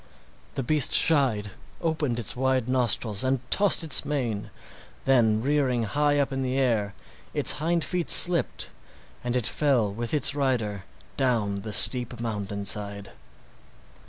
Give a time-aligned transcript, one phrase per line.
[0.55, 4.49] The beast shied, opened its wide nostrils, and tossed its mane,
[5.03, 6.95] then rearing high up in the air,
[7.35, 8.71] its hind feet slipped
[9.23, 10.85] and it fell with its rider
[11.17, 13.11] down the steep mountain side.